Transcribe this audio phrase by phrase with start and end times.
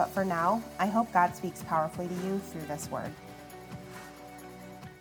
[0.00, 3.12] But for now, I hope God speaks powerfully to you through this word.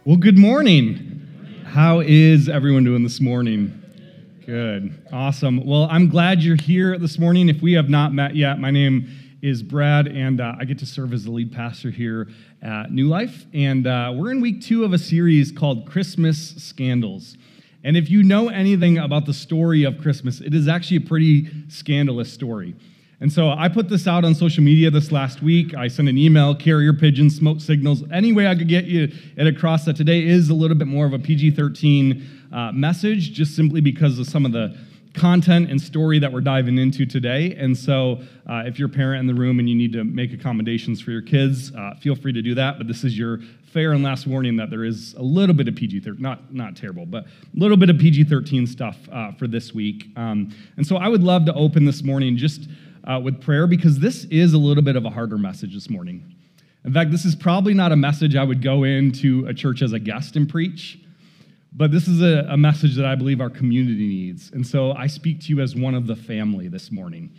[0.03, 1.25] Well, good morning.
[1.63, 3.81] How is everyone doing this morning?
[4.45, 5.01] Good.
[5.13, 5.65] Awesome.
[5.65, 7.47] Well, I'm glad you're here this morning.
[7.47, 9.09] If we have not met yet, my name
[9.41, 12.27] is Brad, and uh, I get to serve as the lead pastor here
[12.61, 13.45] at New Life.
[13.53, 17.37] And uh, we're in week two of a series called Christmas Scandals.
[17.85, 21.49] And if you know anything about the story of Christmas, it is actually a pretty
[21.69, 22.75] scandalous story.
[23.21, 25.75] And so I put this out on social media this last week.
[25.75, 29.45] I sent an email, carrier pigeon, smoke signals, any way I could get you it
[29.45, 33.57] across that today is a little bit more of a PG 13 uh, message, just
[33.57, 34.77] simply because of some of the
[35.13, 37.55] content and story that we're diving into today.
[37.55, 40.31] And so, uh, if you're a parent in the room and you need to make
[40.31, 42.77] accommodations for your kids, uh, feel free to do that.
[42.77, 43.39] But this is your
[43.73, 46.75] fair and last warning that there is a little bit of PG 13, not, not
[46.75, 50.05] terrible, but a little bit of PG 13 stuff uh, for this week.
[50.15, 52.69] Um, and so, I would love to open this morning just
[53.09, 56.35] uh, with prayer because this is a little bit of a harder message this morning.
[56.85, 59.93] In fact, this is probably not a message I would go into a church as
[59.93, 60.99] a guest and preach,
[61.73, 64.51] but this is a, a message that I believe our community needs.
[64.51, 67.33] And so I speak to you as one of the family this morning.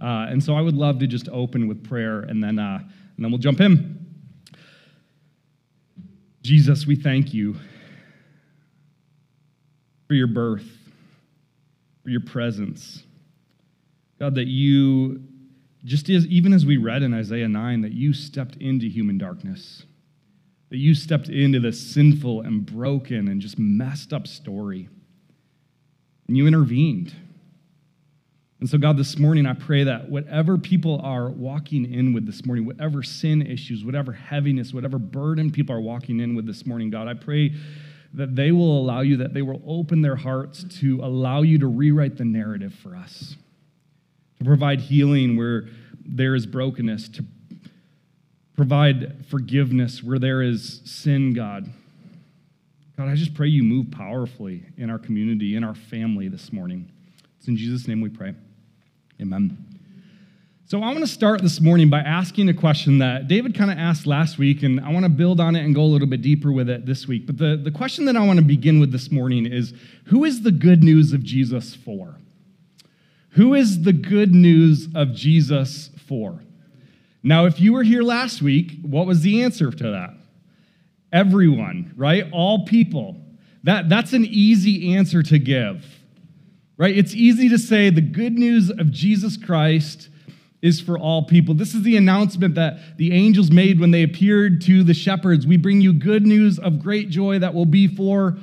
[0.00, 3.24] Uh, and so I would love to just open with prayer and then, uh, and
[3.24, 4.06] then we'll jump in.
[6.42, 7.56] Jesus, we thank you
[10.06, 10.66] for your birth,
[12.04, 13.02] for your presence.
[14.18, 15.22] God, that you,
[15.84, 19.84] just as even as we read in Isaiah 9, that you stepped into human darkness,
[20.70, 24.88] that you stepped into this sinful and broken and just messed up story,
[26.26, 27.14] and you intervened.
[28.60, 32.44] And so, God, this morning I pray that whatever people are walking in with this
[32.44, 36.90] morning, whatever sin issues, whatever heaviness, whatever burden people are walking in with this morning,
[36.90, 37.54] God, I pray
[38.14, 41.68] that they will allow you, that they will open their hearts to allow you to
[41.68, 43.36] rewrite the narrative for us
[44.38, 45.68] to provide healing where
[46.04, 47.24] there is brokenness, to
[48.56, 51.68] provide forgiveness where there is sin, God.
[52.96, 56.90] God, I just pray you move powerfully in our community, in our family this morning.
[57.38, 58.34] It's in Jesus' name we pray.
[59.20, 59.56] Amen.
[60.66, 63.78] So I want to start this morning by asking a question that David kind of
[63.78, 66.20] asked last week, and I want to build on it and go a little bit
[66.20, 67.26] deeper with it this week.
[67.26, 69.72] But the, the question that I want to begin with this morning is
[70.06, 72.16] who is the good news of Jesus for?
[73.30, 76.42] Who is the good news of Jesus for?
[77.22, 80.14] Now, if you were here last week, what was the answer to that?
[81.12, 82.26] Everyone, right?
[82.32, 83.16] All people.
[83.64, 85.84] That, that's an easy answer to give,
[86.76, 86.96] right?
[86.96, 90.08] It's easy to say the good news of Jesus Christ
[90.62, 91.54] is for all people.
[91.54, 95.46] This is the announcement that the angels made when they appeared to the shepherds.
[95.46, 98.38] We bring you good news of great joy that will be for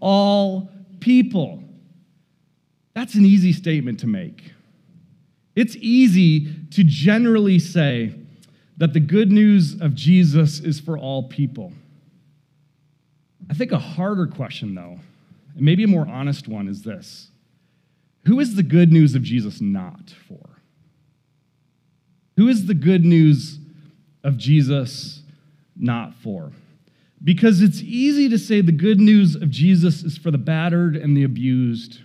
[0.00, 0.70] all
[1.00, 1.62] people.
[2.98, 4.50] That's an easy statement to make.
[5.54, 8.12] It's easy to generally say
[8.76, 11.72] that the good news of Jesus is for all people.
[13.48, 14.98] I think a harder question, though,
[15.54, 17.30] and maybe a more honest one, is this
[18.24, 20.58] Who is the good news of Jesus not for?
[22.36, 23.60] Who is the good news
[24.24, 25.22] of Jesus
[25.76, 26.50] not for?
[27.22, 31.16] Because it's easy to say the good news of Jesus is for the battered and
[31.16, 32.00] the abused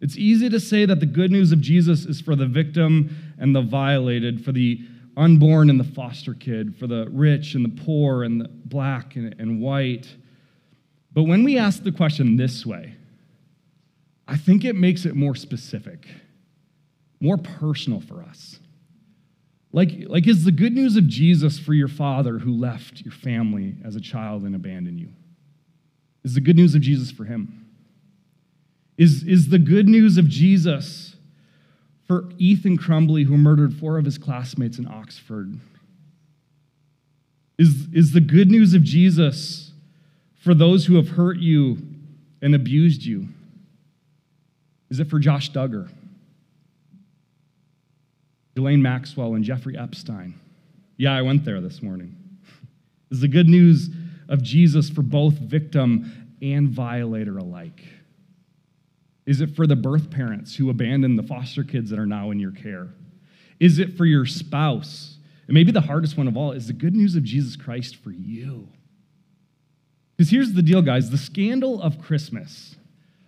[0.00, 3.54] it's easy to say that the good news of Jesus is for the victim and
[3.54, 4.80] the violated, for the
[5.16, 9.34] unborn and the foster kid, for the rich and the poor and the black and,
[9.38, 10.06] and white.
[11.12, 12.94] But when we ask the question this way,
[14.28, 16.06] I think it makes it more specific,
[17.20, 18.60] more personal for us.
[19.72, 23.76] Like, like is the good news of Jesus for your father who left your family
[23.84, 25.08] as a child and abandoned you?
[26.24, 27.67] Is the good news of Jesus for him?
[28.98, 31.16] Is, is the good news of Jesus
[32.06, 35.58] for Ethan Crumbley, who murdered four of his classmates in Oxford?
[37.58, 39.72] Is, is the good news of Jesus
[40.40, 41.78] for those who have hurt you
[42.42, 43.28] and abused you?
[44.90, 45.88] Is it for Josh Duggar,
[48.54, 50.34] Ghislaine Maxwell, and Jeffrey Epstein?
[50.96, 52.16] Yeah, I went there this morning.
[53.10, 53.90] Is the good news
[54.28, 57.84] of Jesus for both victim and violator alike?
[59.28, 62.40] Is it for the birth parents who abandon the foster kids that are now in
[62.40, 62.88] your care?
[63.60, 66.94] Is it for your spouse And maybe the hardest one of all is the good
[66.94, 68.68] news of Jesus Christ for you.
[70.16, 72.76] Because here's the deal, guys the scandal of Christmas.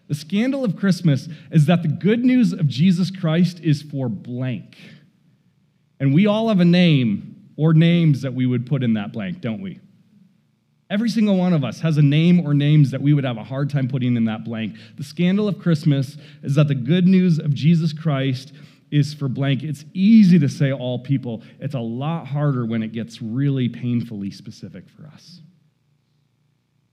[0.08, 4.79] The scandal of Christmas is that the good news of Jesus Christ is for blank.
[6.00, 9.43] And we all have a name or names that we would put in that blank,
[9.43, 9.81] don't we?
[10.90, 13.44] Every single one of us has a name or names that we would have a
[13.44, 14.75] hard time putting in that blank.
[14.96, 18.52] The scandal of Christmas is that the good news of Jesus Christ
[18.90, 19.62] is for blank.
[19.62, 24.32] It's easy to say all people, it's a lot harder when it gets really painfully
[24.32, 25.40] specific for us.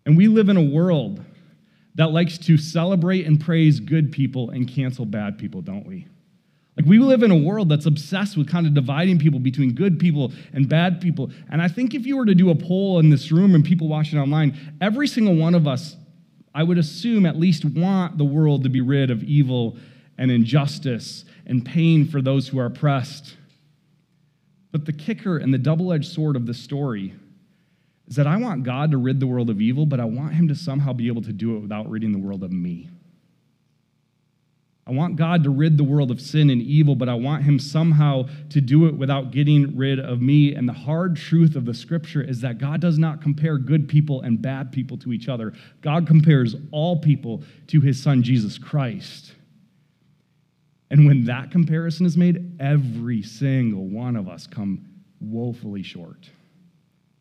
[0.06, 1.26] And we live in a world
[1.96, 6.08] that likes to celebrate and praise good people and cancel bad people, don't we?
[6.78, 10.00] Like, we live in a world that's obsessed with kind of dividing people between good
[10.00, 11.32] people and bad people.
[11.50, 13.88] And I think if you were to do a poll in this room and people
[13.88, 15.96] watching online, every single one of us,
[16.54, 19.78] I would assume, at least want the world to be rid of evil
[20.20, 23.36] and injustice and pain for those who are oppressed.
[24.72, 27.16] But the kicker and the double edged sword of this story
[28.08, 30.48] is that I want God to rid the world of evil, but I want Him
[30.48, 32.90] to somehow be able to do it without ridding the world of me.
[34.88, 37.60] I want God to rid the world of sin and evil, but I want Him
[37.60, 40.56] somehow to do it without getting rid of me.
[40.56, 44.22] And the hard truth of the scripture is that God does not compare good people
[44.22, 45.54] and bad people to each other.
[45.82, 49.34] God compares all people to His Son, Jesus Christ.
[50.90, 54.86] And when that comparison is made, every single one of us come
[55.20, 56.30] woefully short.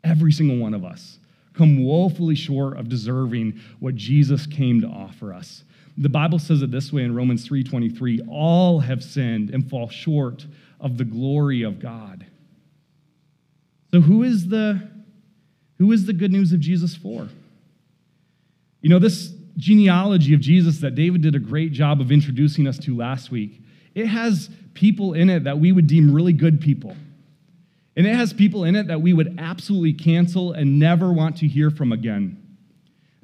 [0.05, 1.19] Every single one of us
[1.53, 5.65] come woefully short of deserving what Jesus came to offer us.
[5.99, 10.47] The Bible says it this way in Romans 3:23, all have sinned and fall short
[10.81, 12.27] of the glory of God.
[13.91, 14.91] So who is the
[15.79, 17.29] who is the good news of Jesus for?
[18.81, 22.79] You know, this genealogy of Jesus that David did a great job of introducing us
[22.81, 23.63] to last week,
[23.95, 26.97] it has people in it that we would deem really good people.
[27.97, 31.49] And it has people in it that we would absolutely cancel and never want to
[31.49, 32.46] hear from again.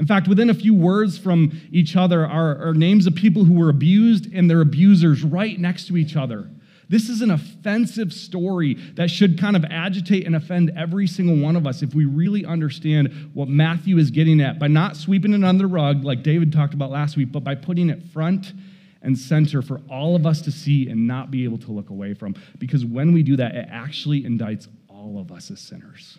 [0.03, 3.55] In fact, within a few words from each other are, are, names of people who
[3.55, 6.51] were abused and their abusers right next to each other.
[6.89, 11.55] This is an offensive story that should kind of agitate and offend every single one
[11.55, 15.45] of us if we really understand what Matthew is getting at by not sweeping it
[15.45, 18.55] under the rug like David talked about last week, but by putting it front
[19.03, 22.13] and center for all of us to see and not be able to look away
[22.13, 22.35] from.
[22.59, 26.19] Because when we do that, it actually indicts all of us as sinners,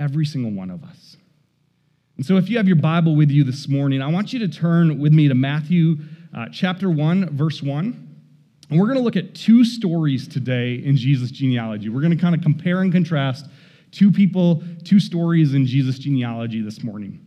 [0.00, 1.17] every single one of us.
[2.18, 4.48] And so, if you have your Bible with you this morning, I want you to
[4.48, 5.98] turn with me to Matthew
[6.36, 8.08] uh, chapter 1, verse 1.
[8.68, 11.88] And we're going to look at two stories today in Jesus' genealogy.
[11.88, 13.46] We're going to kind of compare and contrast
[13.92, 17.24] two people, two stories in Jesus' genealogy this morning.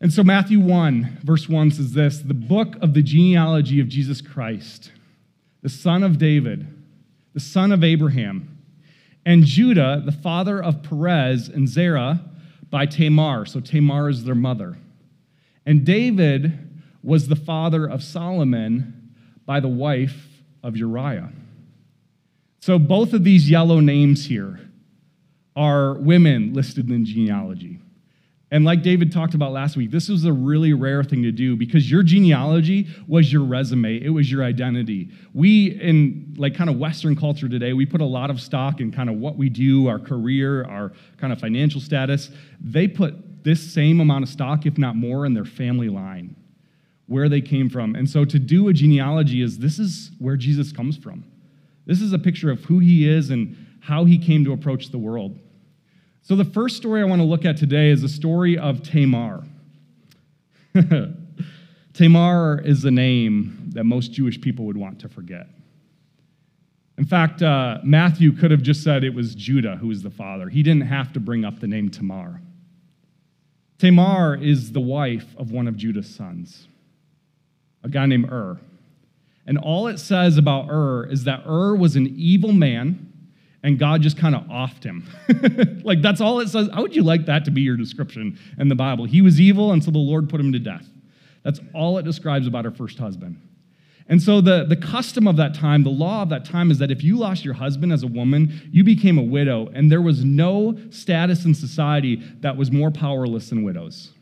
[0.00, 4.22] And so, Matthew 1, verse 1 says this The book of the genealogy of Jesus
[4.22, 4.90] Christ,
[5.60, 6.66] the son of David,
[7.34, 8.56] the son of Abraham,
[9.26, 12.24] and Judah, the father of Perez and Zerah
[12.72, 13.46] by Tamar.
[13.46, 14.78] So Tamar is their mother.
[15.64, 16.58] And David
[17.04, 19.14] was the father of Solomon
[19.44, 20.26] by the wife
[20.64, 21.30] of Uriah.
[22.60, 24.58] So both of these yellow names here
[25.54, 27.78] are women listed in genealogy.
[28.52, 31.56] And like David talked about last week, this was a really rare thing to do
[31.56, 35.08] because your genealogy was your resume, it was your identity.
[35.32, 38.92] We, in like kind of Western culture today, we put a lot of stock in
[38.92, 42.30] kind of what we do, our career, our kind of financial status.
[42.60, 46.36] They put this same amount of stock, if not more, in their family line,
[47.06, 47.94] where they came from.
[47.94, 51.24] And so to do a genealogy is this is where Jesus comes from.
[51.86, 54.98] This is a picture of who he is and how he came to approach the
[54.98, 55.38] world.
[56.24, 59.42] So, the first story I want to look at today is the story of Tamar.
[61.94, 65.48] Tamar is a name that most Jewish people would want to forget.
[66.96, 70.48] In fact, uh, Matthew could have just said it was Judah who was the father.
[70.48, 72.40] He didn't have to bring up the name Tamar.
[73.78, 76.68] Tamar is the wife of one of Judah's sons,
[77.82, 78.60] a guy named Ur.
[79.44, 83.11] And all it says about Ur is that Ur was an evil man
[83.62, 85.06] and God just kind of offed him.
[85.84, 86.68] like that's all it says.
[86.72, 89.04] How would you like that to be your description in the Bible?
[89.04, 90.86] He was evil, and so the Lord put him to death.
[91.44, 93.40] That's all it describes about her first husband.
[94.08, 96.90] And so the, the custom of that time, the law of that time is that
[96.90, 100.24] if you lost your husband as a woman, you became a widow, and there was
[100.24, 104.12] no status in society that was more powerless than widows.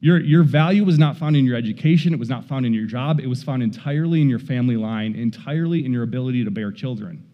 [0.00, 2.86] Your, your value was not found in your education, it was not found in your
[2.86, 6.70] job, it was found entirely in your family line, entirely in your ability to bear
[6.70, 7.24] children.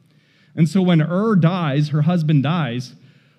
[0.54, 2.94] And so when Ur dies, her husband dies,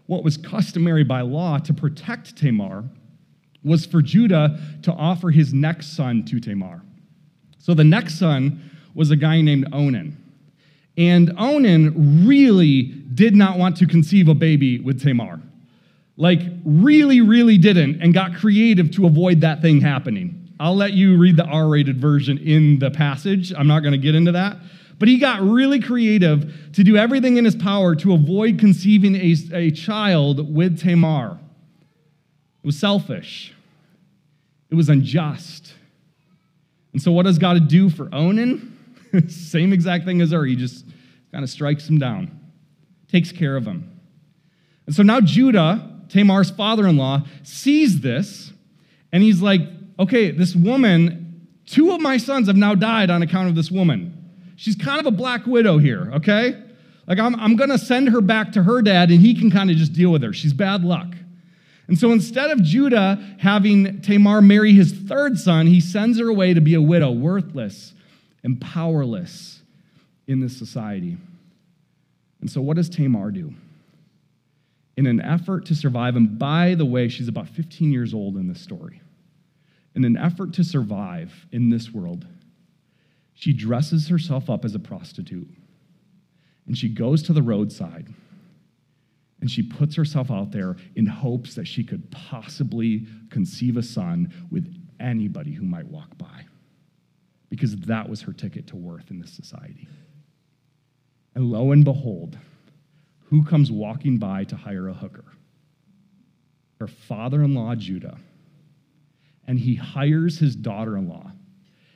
[0.08, 2.84] what was customary by law to protect Tamar
[3.64, 6.82] was for Judah to offer his next son to Tamar.
[7.60, 10.18] So the next son was a guy named Onan.
[10.98, 15.40] And Onan really did not want to conceive a baby with Tamar.
[16.18, 20.52] Like, really, really didn't, and got creative to avoid that thing happening.
[20.60, 23.52] I'll let you read the R rated version in the passage.
[23.58, 24.58] I'm not going to get into that.
[25.00, 29.36] But he got really creative to do everything in his power to avoid conceiving a,
[29.54, 31.40] a child with Tamar.
[32.64, 33.54] It was selfish,
[34.70, 35.74] it was unjust.
[36.94, 38.70] And so, what does God do for Onan?
[39.28, 40.46] Same exact thing as her.
[40.46, 40.86] He just
[41.32, 42.40] kind of strikes him down,
[43.12, 43.90] takes care of him.
[44.86, 48.52] And so now Judah, Tamar's father in law, sees this,
[49.12, 49.62] and he's like,
[50.00, 54.23] okay, this woman, two of my sons have now died on account of this woman.
[54.56, 56.62] She's kind of a black widow here, okay?
[57.08, 59.78] Like, I'm, I'm gonna send her back to her dad, and he can kind of
[59.78, 60.34] just deal with her.
[60.34, 61.16] She's bad luck.
[61.88, 66.54] And so instead of Judah having Tamar marry his third son, he sends her away
[66.54, 67.94] to be a widow, worthless
[68.44, 69.62] and powerless
[70.28, 71.18] in this society.
[72.42, 73.54] And so, what does Tamar do?
[74.96, 78.48] In an effort to survive, and by the way, she's about 15 years old in
[78.48, 79.02] this story.
[79.96, 82.26] In an effort to survive in this world,
[83.34, 85.50] she dresses herself up as a prostitute
[86.66, 88.08] and she goes to the roadside
[89.42, 94.34] and she puts herself out there in hopes that she could possibly conceive a son
[94.50, 96.46] with anybody who might walk by
[97.50, 99.88] because that was her ticket to worth in this society.
[101.36, 102.38] And lo and behold,
[103.26, 105.26] who comes walking by to hire a hooker?
[106.80, 108.18] Her father in law, Judah.
[109.46, 111.33] And he hires his daughter in law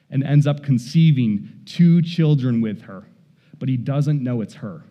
[0.10, 3.08] and ends up conceiving two children with her,
[3.60, 4.84] but he doesn't know it's her.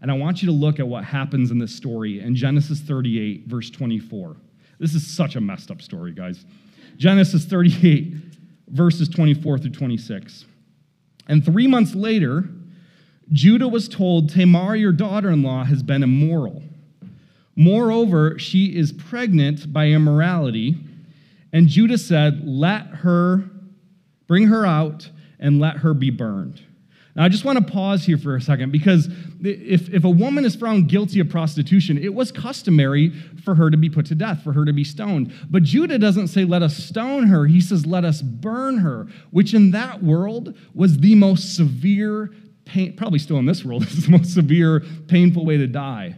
[0.00, 3.46] And I want you to look at what happens in this story in Genesis 38,
[3.46, 4.36] verse 24.
[4.78, 6.44] This is such a messed up story, guys.
[6.96, 8.14] Genesis 38,
[8.68, 10.44] verses 24 through 26.
[11.28, 12.44] And three months later,
[13.32, 16.62] Judah was told, Tamar, your daughter in law, has been immoral.
[17.56, 20.76] Moreover, she is pregnant by immorality.
[21.52, 23.44] And Judah said, Let her,
[24.26, 26.62] bring her out, and let her be burned.
[27.16, 29.08] Now, I just want to pause here for a second because
[29.40, 33.08] if, if a woman is found guilty of prostitution, it was customary
[33.42, 35.32] for her to be put to death, for her to be stoned.
[35.48, 37.46] But Judah doesn't say, let us stone her.
[37.46, 42.34] He says, let us burn her, which in that world was the most severe
[42.66, 46.16] pain, probably still in this world, is the most severe, painful way to die.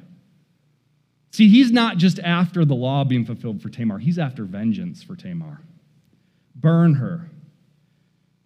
[1.30, 5.14] See, he's not just after the law being fulfilled for Tamar, he's after vengeance for
[5.14, 5.60] Tamar.
[6.56, 7.30] Burn her.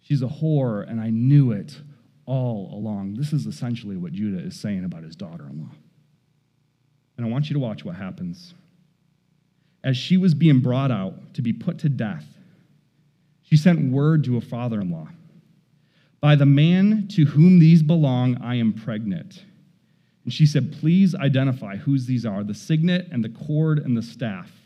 [0.03, 1.81] She's a whore, and I knew it
[2.25, 3.15] all along.
[3.15, 5.71] This is essentially what Judah is saying about his daughter in law.
[7.17, 8.53] And I want you to watch what happens.
[9.83, 12.25] As she was being brought out to be put to death,
[13.43, 15.07] she sent word to her father in law
[16.19, 19.43] By the man to whom these belong, I am pregnant.
[20.25, 24.01] And she said, Please identify whose these are the signet and the cord and the
[24.01, 24.51] staff.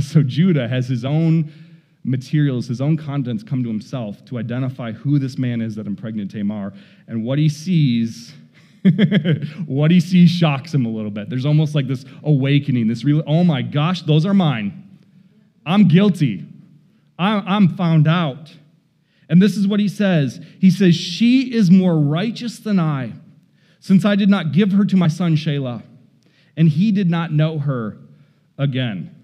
[0.00, 1.52] So Judah has his own
[2.04, 6.30] materials, his own contents come to himself to identify who this man is that impregnated
[6.30, 6.72] Tamar.
[7.06, 8.32] And what he sees,
[9.66, 11.28] what he sees shocks him a little bit.
[11.28, 15.00] There's almost like this awakening, this real, oh my gosh, those are mine.
[15.66, 16.46] I'm guilty.
[17.18, 18.56] I'm found out.
[19.28, 23.12] And this is what he says He says, She is more righteous than I,
[23.78, 25.82] since I did not give her to my son Shelah,
[26.56, 27.98] and he did not know her
[28.58, 29.14] again.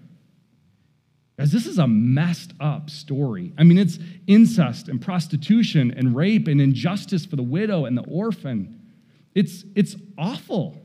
[1.37, 3.53] Guys, this is a messed up story.
[3.57, 8.05] I mean, it's incest and prostitution and rape and injustice for the widow and the
[8.07, 8.81] orphan.
[9.35, 10.81] It's, it's awful.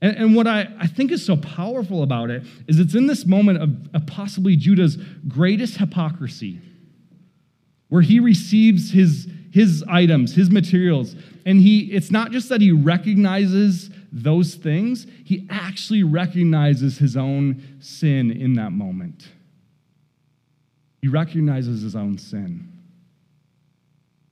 [0.00, 3.26] And, and what I, I think is so powerful about it is it's in this
[3.26, 6.60] moment of, of possibly Judah's greatest hypocrisy,
[7.88, 12.70] where he receives his, his items, his materials, and he it's not just that he
[12.70, 19.28] recognizes those things, he actually recognizes his own sin in that moment.
[21.06, 22.66] He recognizes his own sin.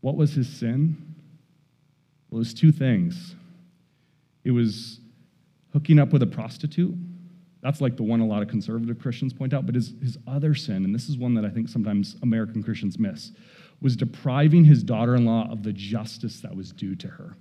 [0.01, 1.15] What was his sin?
[2.29, 3.37] Well, it was two things.
[4.43, 4.99] It was
[5.73, 6.93] hooking up with a prostitute.
[7.63, 9.67] That's like the one a lot of conservative Christians point out.
[9.67, 12.99] But his, his other sin, and this is one that I think sometimes American Christians
[12.99, 13.31] miss,
[13.81, 17.37] was depriving his daughter in law of the justice that was due to her.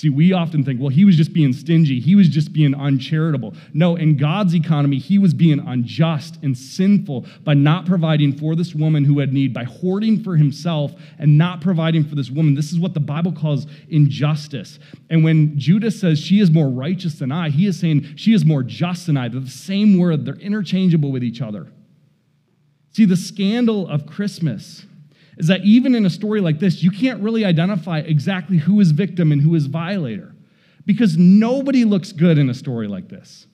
[0.00, 1.98] See, we often think, well, he was just being stingy.
[1.98, 3.54] He was just being uncharitable.
[3.74, 8.76] No, in God's economy, he was being unjust and sinful by not providing for this
[8.76, 12.54] woman who had need, by hoarding for himself and not providing for this woman.
[12.54, 14.78] This is what the Bible calls injustice.
[15.10, 18.44] And when Judas says she is more righteous than I, he is saying she is
[18.44, 19.26] more just than I.
[19.26, 21.66] They're the same word, they're interchangeable with each other.
[22.92, 24.86] See, the scandal of Christmas
[25.38, 28.90] is that even in a story like this, you can't really identify exactly who is
[28.90, 30.34] victim and who is violator
[30.84, 33.46] because nobody looks good in a story like this.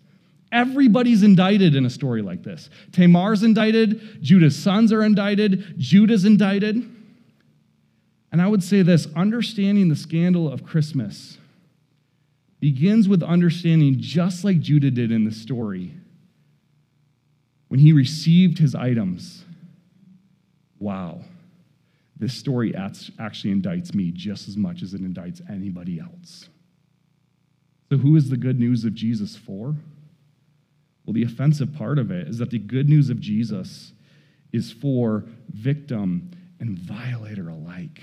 [0.50, 2.70] Everybody's indicted in a story like this.
[2.92, 6.90] Tamar's indicted, Judah's sons are indicted, Judah's indicted.
[8.32, 11.36] And I would say this understanding the scandal of Christmas
[12.60, 15.92] begins with understanding, just like Judah did in the story,
[17.68, 19.44] when he received his items.
[20.78, 21.20] Wow
[22.16, 26.48] this story actually indicts me just as much as it indicts anybody else.
[27.90, 29.74] So, who is the good news of Jesus for?
[31.04, 33.92] Well, the offensive part of it is that the good news of Jesus
[34.52, 36.30] is for victim
[36.60, 38.00] and violator alike,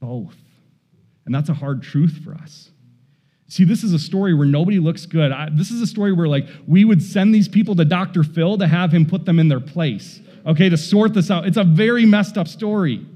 [0.00, 0.36] both.
[1.24, 2.70] And that's a hard truth for us.
[3.46, 5.32] See, this is a story where nobody looks good.
[5.32, 8.22] I, this is a story where, like, we would send these people to Dr.
[8.22, 11.46] Phil to have him put them in their place okay, to sort this out.
[11.46, 13.06] It's a very messed up story.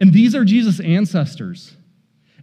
[0.00, 1.74] And these are Jesus' ancestors.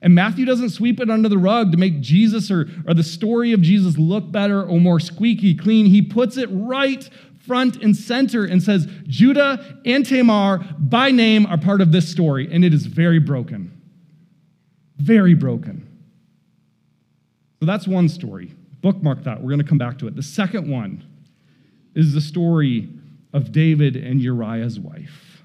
[0.01, 3.53] And Matthew doesn't sweep it under the rug to make Jesus or, or the story
[3.53, 5.85] of Jesus look better or more squeaky clean.
[5.85, 7.07] He puts it right
[7.39, 12.49] front and center and says, Judah and Tamar by name are part of this story.
[12.51, 13.71] And it is very broken.
[14.97, 15.87] Very broken.
[17.59, 18.53] So that's one story.
[18.81, 19.41] Bookmark that.
[19.41, 20.15] We're going to come back to it.
[20.15, 21.03] The second one
[21.95, 22.89] is the story
[23.35, 25.43] of David and Uriah's wife.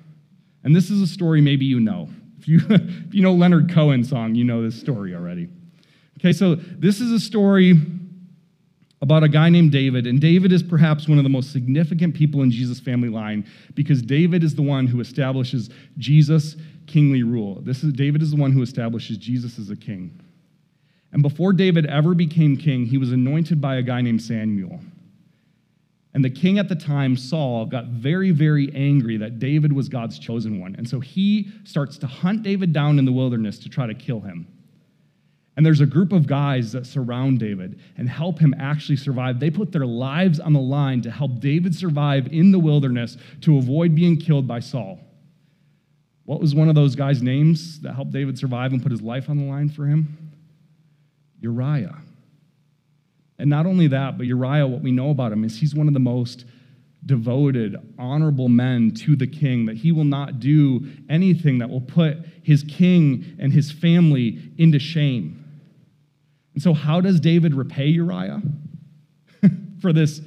[0.63, 2.09] And this is a story maybe you know.
[2.39, 5.49] If you, if you know Leonard Cohen song, you know this story already.
[6.19, 7.75] Okay, so this is a story
[9.03, 12.43] about a guy named David, and David is perhaps one of the most significant people
[12.43, 13.45] in Jesus' family line
[13.75, 16.57] because David is the one who establishes Jesus'
[16.87, 17.61] kingly rule.
[17.63, 20.21] This is David is the one who establishes Jesus as a king.
[21.13, 24.79] And before David ever became king, he was anointed by a guy named Samuel.
[26.13, 30.19] And the king at the time, Saul, got very, very angry that David was God's
[30.19, 30.75] chosen one.
[30.77, 34.21] And so he starts to hunt David down in the wilderness to try to kill
[34.21, 34.49] him.
[35.57, 39.39] And there's a group of guys that surround David and help him actually survive.
[39.39, 43.59] They put their lives on the line to help David survive in the wilderness to
[43.59, 44.99] avoid being killed by Saul.
[46.25, 49.29] What was one of those guys' names that helped David survive and put his life
[49.29, 50.33] on the line for him?
[51.41, 51.99] Uriah.
[53.41, 55.95] And not only that, but Uriah, what we know about him is he's one of
[55.95, 56.45] the most
[57.07, 62.19] devoted, honorable men to the king, that he will not do anything that will put
[62.43, 65.43] his king and his family into shame.
[66.53, 68.43] And so, how does David repay Uriah
[69.81, 70.21] for this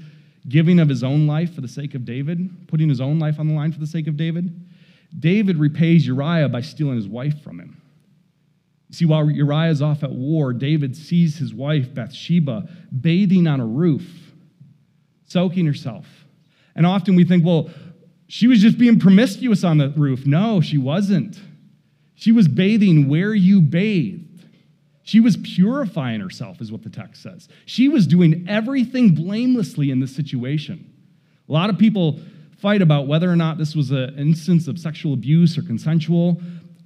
[0.50, 3.48] giving of his own life for the sake of David, putting his own life on
[3.48, 4.68] the line for the sake of David?
[5.20, 7.80] David repays Uriah by stealing his wife from him.
[8.94, 12.70] See, while Uriah is off at war, David sees his wife, Bathsheba,
[13.02, 14.08] bathing on a roof,
[15.26, 16.06] soaking herself.
[16.76, 17.72] And often we think, well,
[18.28, 20.28] she was just being promiscuous on the roof.
[20.28, 21.40] No, she wasn't.
[22.14, 24.46] She was bathing where you bathed.
[25.02, 27.50] She was purifying herself, is what the text says.
[27.66, 30.94] She was doing everything blamelessly in this situation.
[31.50, 32.20] A lot of people
[32.60, 36.40] fight about whether or not this was an instance of sexual abuse or consensual.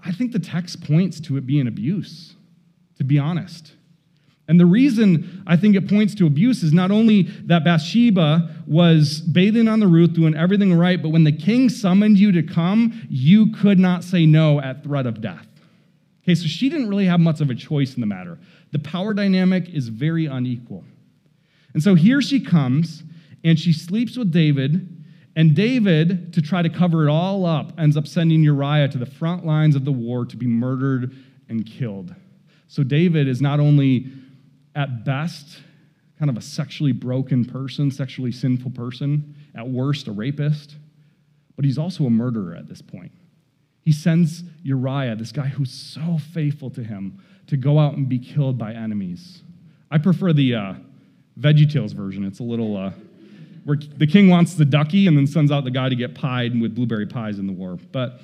[0.03, 2.35] I think the text points to it being abuse,
[2.97, 3.73] to be honest.
[4.47, 9.19] And the reason I think it points to abuse is not only that Bathsheba was
[9.19, 13.05] bathing on the roof, doing everything right, but when the king summoned you to come,
[13.09, 15.47] you could not say no at threat of death.
[16.23, 18.39] Okay, so she didn't really have much of a choice in the matter.
[18.71, 20.83] The power dynamic is very unequal.
[21.73, 23.03] And so here she comes,
[23.43, 24.96] and she sleeps with David,
[25.37, 29.05] and David, to try to cover it all up, ends up sending Uriah to the
[29.05, 31.15] front lines of the war to be murdered
[31.47, 32.15] and killed.
[32.67, 34.07] So David is not only,
[34.75, 35.59] at best,
[36.17, 40.75] kind of a sexually broken person, sexually sinful person, at worst, a rapist,
[41.55, 43.11] but he's also a murderer at this point.
[43.85, 48.17] He sends Uriah, this guy who's so faithful to him, to go out and be
[48.17, 49.43] killed by enemies.
[49.91, 50.73] I prefer the uh,
[51.39, 52.25] VeggieTales version.
[52.25, 52.75] It's a little.
[52.75, 52.91] Uh,
[53.67, 56.57] where the king wants the ducky and then sends out the guy to get pied
[56.57, 57.77] with blueberry pies in the war.
[57.91, 58.21] But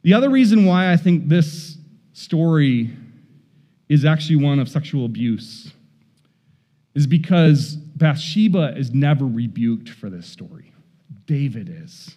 [0.00, 1.76] the other reason why I think this
[2.14, 2.88] story
[3.90, 5.74] is actually one of sexual abuse
[6.94, 10.72] is because Bathsheba is never rebuked for this story.
[11.26, 12.16] David is.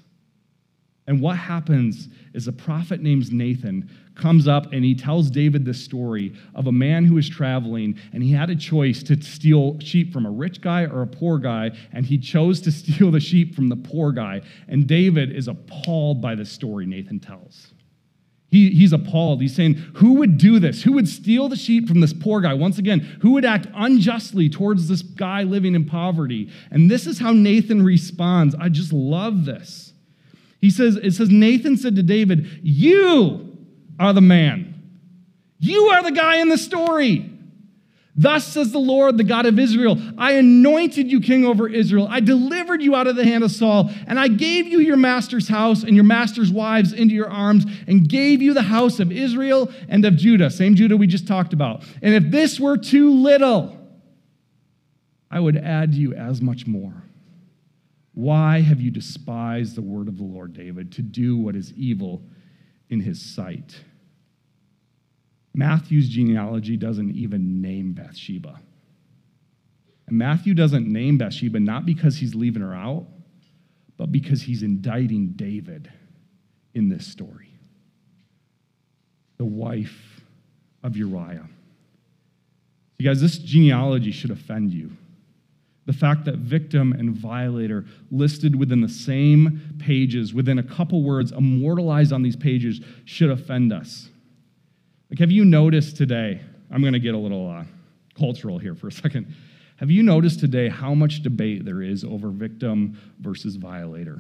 [1.07, 5.83] And what happens is a prophet named Nathan comes up and he tells David this
[5.83, 10.13] story of a man who was traveling and he had a choice to steal sheep
[10.13, 13.55] from a rich guy or a poor guy, and he chose to steal the sheep
[13.55, 14.41] from the poor guy.
[14.67, 17.73] And David is appalled by the story Nathan tells.
[18.49, 19.41] He, he's appalled.
[19.41, 20.83] He's saying, Who would do this?
[20.83, 22.53] Who would steal the sheep from this poor guy?
[22.53, 26.51] Once again, who would act unjustly towards this guy living in poverty?
[26.69, 28.53] And this is how Nathan responds.
[28.55, 29.93] I just love this.
[30.59, 33.50] He says, it says, Nathan said to David, You
[34.01, 34.73] are the man.
[35.59, 37.27] You are the guy in the story.
[38.15, 42.07] Thus says the Lord, the God of Israel I anointed you king over Israel.
[42.09, 45.47] I delivered you out of the hand of Saul, and I gave you your master's
[45.47, 49.71] house and your master's wives into your arms, and gave you the house of Israel
[49.87, 50.49] and of Judah.
[50.49, 51.83] Same Judah we just talked about.
[52.01, 53.77] And if this were too little,
[55.29, 57.03] I would add you as much more.
[58.13, 62.23] Why have you despised the word of the Lord, David, to do what is evil
[62.89, 63.79] in his sight?
[65.53, 68.59] Matthew's genealogy doesn't even name Bathsheba.
[70.07, 73.07] And Matthew doesn't name Bathsheba not because he's leaving her out,
[73.97, 75.91] but because he's indicting David
[76.73, 77.49] in this story.
[79.37, 80.21] The wife
[80.83, 81.47] of Uriah.
[82.97, 84.91] You guys, this genealogy should offend you.
[85.87, 91.31] The fact that victim and violator listed within the same pages, within a couple words,
[91.31, 94.10] immortalized on these pages, should offend us.
[95.11, 96.39] Like, have you noticed today?
[96.71, 97.65] I'm going to get a little uh,
[98.17, 99.35] cultural here for a second.
[99.75, 104.19] Have you noticed today how much debate there is over victim versus violator?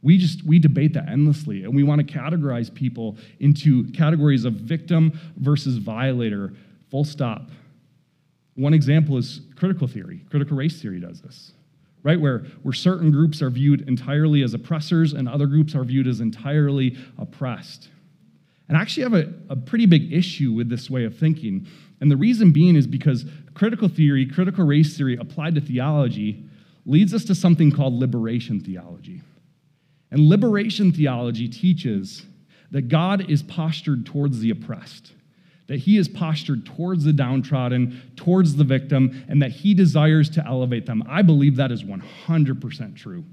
[0.00, 4.54] We just we debate that endlessly, and we want to categorize people into categories of
[4.54, 6.54] victim versus violator.
[6.90, 7.50] Full stop.
[8.54, 10.24] One example is critical theory.
[10.30, 11.52] Critical race theory does this,
[12.02, 12.18] right?
[12.18, 16.20] Where, where certain groups are viewed entirely as oppressors and other groups are viewed as
[16.20, 17.90] entirely oppressed.
[18.68, 21.66] And I actually have a, a pretty big issue with this way of thinking.
[22.00, 23.24] And the reason being is because
[23.54, 26.44] critical theory, critical race theory applied to theology,
[26.84, 29.20] leads us to something called liberation theology.
[30.10, 32.24] And liberation theology teaches
[32.70, 35.12] that God is postured towards the oppressed,
[35.68, 40.44] that he is postured towards the downtrodden, towards the victim, and that he desires to
[40.46, 41.02] elevate them.
[41.08, 43.24] I believe that is 100% true.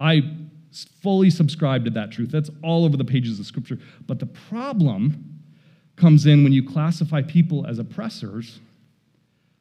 [0.00, 0.22] I
[1.00, 2.30] fully subscribe to that truth.
[2.30, 3.78] That's all over the pages of Scripture.
[4.06, 5.40] But the problem
[5.96, 8.60] comes in when you classify people as oppressors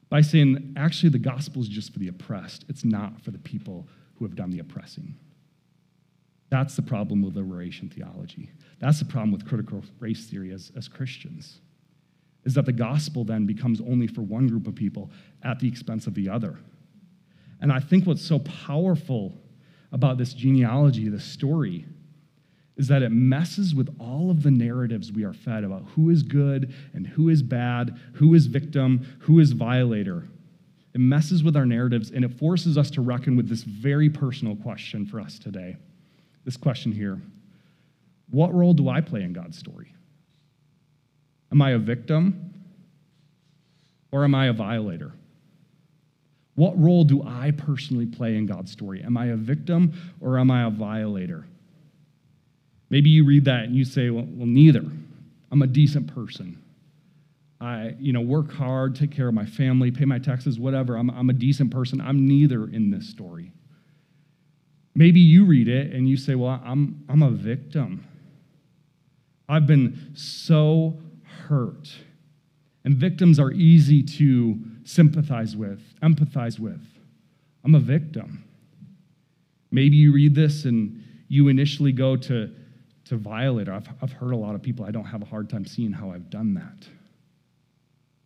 [0.10, 3.88] by saying, actually, the gospel is just for the oppressed, it's not for the people
[4.16, 5.16] who have done the oppressing.
[6.50, 8.50] That's the problem with liberation theology.
[8.80, 11.60] That's the problem with critical race theory as, as Christians,
[12.44, 15.10] is that the gospel then becomes only for one group of people
[15.44, 16.60] at the expense of the other.
[17.62, 19.34] And I think what's so powerful
[19.92, 21.86] about this genealogy, this story,
[22.78, 26.24] is that it messes with all of the narratives we are fed about who is
[26.24, 30.28] good and who is bad, who is victim, who is violator.
[30.94, 34.56] It messes with our narratives and it forces us to reckon with this very personal
[34.56, 35.78] question for us today.
[36.44, 37.22] This question here
[38.30, 39.94] What role do I play in God's story?
[41.52, 42.54] Am I a victim
[44.12, 45.12] or am I a violator?
[46.56, 49.02] What role do I personally play in God's story?
[49.04, 51.46] Am I a victim or am I a violator?
[52.90, 54.84] Maybe you read that and you say, well, well neither.
[55.52, 56.62] I'm a decent person.
[57.62, 60.98] I, you know, work hard, take care of my family, pay my taxes, whatever.
[60.98, 62.02] I'm, I'm a decent person.
[62.02, 63.52] I'm neither in this story.
[64.94, 68.06] Maybe you read it and you say, well, I'm, I'm a victim.
[69.48, 71.00] I've been so
[71.48, 71.90] hurt.
[72.84, 74.60] And victims are easy to
[74.92, 76.82] sympathize with, empathize with.
[77.64, 78.44] I'm a victim.
[79.72, 82.50] Maybe you read this and you initially go to,
[83.06, 83.70] to violate.
[83.70, 86.12] I've, I've heard a lot of people, I don't have a hard time seeing how
[86.12, 86.88] I've done that.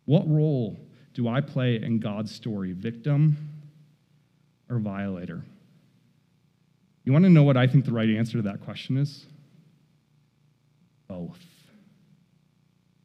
[0.06, 0.78] What role
[1.14, 3.36] do I play in God's story, victim
[4.68, 5.44] or violator?
[7.04, 9.26] You want to know what I think the right answer to that question is?
[11.06, 11.38] Both.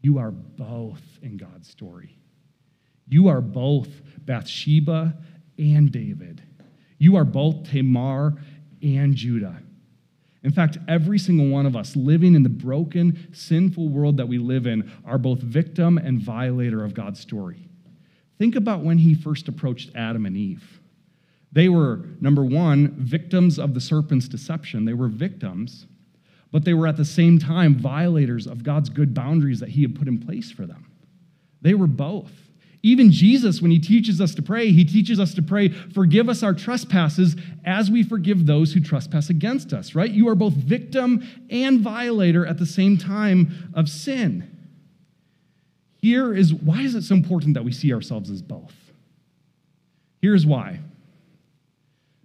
[0.02, 2.16] You are both in God's story.
[3.12, 3.90] You are both
[4.26, 5.16] Bathsheba
[5.60, 6.42] and David.
[6.98, 8.36] You are both Tamar
[8.82, 9.62] and Judah.
[10.44, 14.38] In fact, every single one of us living in the broken, sinful world that we
[14.38, 17.68] live in are both victim and violator of God's story.
[18.40, 20.80] Think about when he first approached Adam and Eve.
[21.52, 24.86] They were, number one, victims of the serpent's deception.
[24.86, 25.86] They were victims,
[26.50, 29.96] but they were at the same time violators of God's good boundaries that he had
[29.96, 30.90] put in place for them.
[31.62, 32.32] They were both.
[32.84, 36.42] Even Jesus, when he teaches us to pray, he teaches us to pray, forgive us
[36.42, 40.10] our trespasses as we forgive those who trespass against us, right?
[40.10, 44.58] You are both victim and violator at the same time of sin.
[46.02, 48.74] Here is why is it so important that we see ourselves as both?
[50.20, 50.80] Here's why.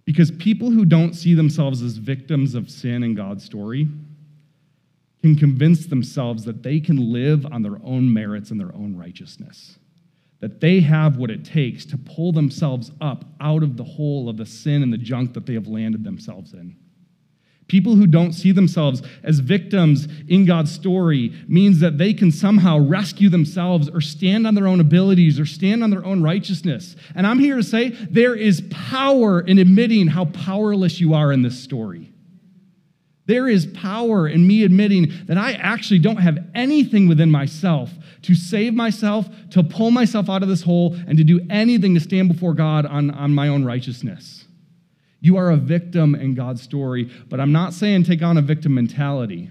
[0.05, 3.87] Because people who don't see themselves as victims of sin in God's story
[5.21, 9.77] can convince themselves that they can live on their own merits and their own righteousness
[10.39, 14.37] that they have what it takes to pull themselves up out of the hole of
[14.37, 16.75] the sin and the junk that they have landed themselves in.
[17.67, 22.79] People who don't see themselves as victims in God's story means that they can somehow
[22.79, 26.95] rescue themselves or stand on their own abilities or stand on their own righteousness.
[27.13, 31.41] And I'm here to say there is power in admitting how powerless you are in
[31.41, 32.13] this story.
[33.27, 37.91] There is power in me admitting that I actually don't have anything within myself
[38.23, 41.99] to save myself, to pull myself out of this hole, and to do anything to
[41.99, 44.45] stand before God on, on my own righteousness.
[45.19, 48.73] You are a victim in God's story, but I'm not saying take on a victim
[48.73, 49.49] mentality.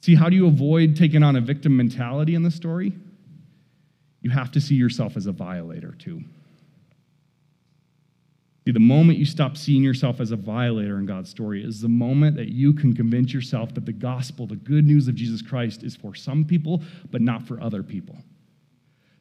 [0.00, 2.94] See, how do you avoid taking on a victim mentality in the story?
[4.22, 6.22] You have to see yourself as a violator, too.
[8.70, 11.88] See, the moment you stop seeing yourself as a violator in God's story is the
[11.88, 15.82] moment that you can convince yourself that the gospel, the good news of Jesus Christ,
[15.82, 16.80] is for some people,
[17.10, 18.16] but not for other people.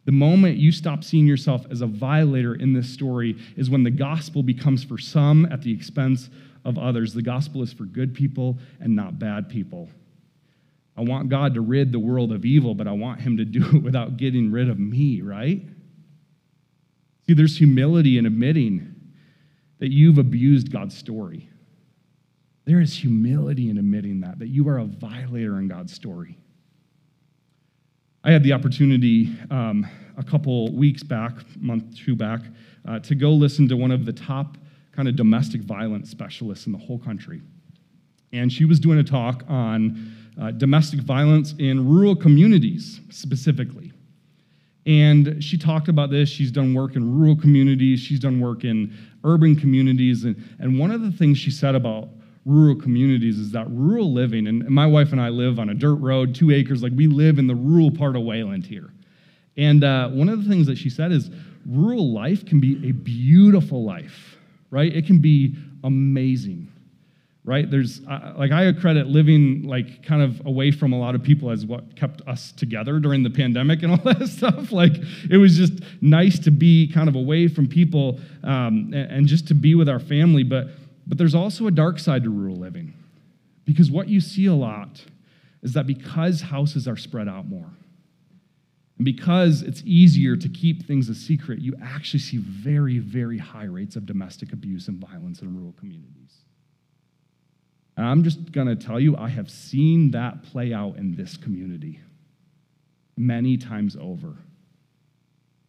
[0.05, 3.89] The moment you stop seeing yourself as a violator in this story is when the
[3.89, 6.29] gospel becomes for some at the expense
[6.63, 7.15] of others.
[7.15, 9.89] The gospel is for good people and not bad people.
[10.95, 13.65] I want God to rid the world of evil, but I want Him to do
[13.77, 15.63] it without getting rid of me, right?
[17.25, 18.88] See, there's humility in admitting
[19.79, 21.49] that you've abused God's story.
[22.65, 26.37] There is humility in admitting that, that you are a violator in God's story.
[28.23, 29.87] I had the opportunity um,
[30.17, 32.41] a couple weeks back, month two back,
[32.87, 34.57] uh, to go listen to one of the top
[34.91, 37.41] kind of domestic violence specialists in the whole country.
[38.33, 43.93] And she was doing a talk on uh, domestic violence in rural communities specifically.
[44.89, 46.29] And she talked about this.
[46.29, 48.91] She's done work in rural communities, she's done work in
[49.23, 50.23] urban communities.
[50.23, 52.09] And, and one of the things she said about
[52.43, 55.97] rural communities is that rural living, and my wife and I live on a dirt
[55.97, 58.91] road, two acres, like we live in the rural part of Wayland here.
[59.57, 61.29] And uh, one of the things that she said is
[61.67, 64.37] rural life can be a beautiful life,
[64.71, 64.91] right?
[64.91, 66.68] It can be amazing,
[67.45, 67.69] right?
[67.69, 71.65] There's, like, I credit living, like, kind of away from a lot of people as
[71.65, 74.71] what kept us together during the pandemic and all that stuff.
[74.71, 74.93] Like,
[75.29, 79.53] it was just nice to be kind of away from people um, and just to
[79.55, 80.43] be with our family.
[80.43, 80.67] But
[81.09, 82.93] but there's also a dark side to rural living.
[83.65, 85.03] Because what you see a lot
[85.63, 87.69] is that because houses are spread out more,
[88.97, 93.65] and because it's easier to keep things a secret, you actually see very, very high
[93.65, 96.43] rates of domestic abuse and violence in rural communities.
[97.99, 101.35] And I'm just going to tell you, I have seen that play out in this
[101.35, 101.99] community
[103.17, 104.37] many times over.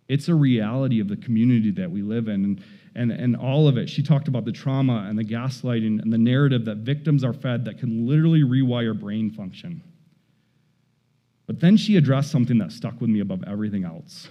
[0.06, 2.44] It's a reality of the community that we live in.
[2.44, 2.62] And
[2.94, 3.88] and, and all of it.
[3.88, 7.64] She talked about the trauma and the gaslighting and the narrative that victims are fed
[7.64, 9.80] that can literally rewire brain function.
[11.46, 14.28] But then she addressed something that stuck with me above everything else.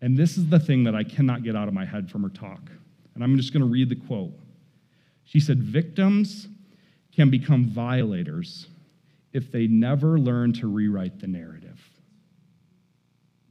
[0.00, 2.28] And this is the thing that I cannot get out of my head from her
[2.28, 2.62] talk.
[3.14, 4.32] And I'm just going to read the quote.
[5.22, 6.48] She said, Victims
[7.14, 8.68] can become violators
[9.32, 11.80] if they never learn to rewrite the narrative.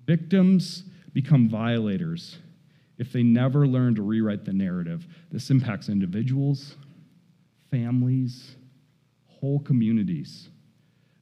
[0.06, 2.38] Victims become violators
[2.98, 5.06] if they never learn to rewrite the narrative.
[5.32, 6.76] This impacts individuals,
[7.72, 8.56] families,
[9.28, 10.50] whole communities.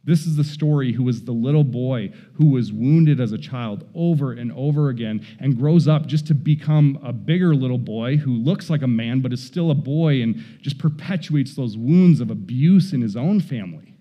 [0.03, 3.87] This is the story who was the little boy who was wounded as a child
[3.93, 8.33] over and over again and grows up just to become a bigger little boy who
[8.33, 12.31] looks like a man but is still a boy and just perpetuates those wounds of
[12.31, 13.95] abuse in his own family.